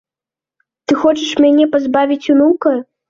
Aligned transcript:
Ты 0.87 0.91
хочаш 1.01 1.31
мяне 1.45 1.65
пазбавіць 1.75 2.21
унука? 2.37 2.73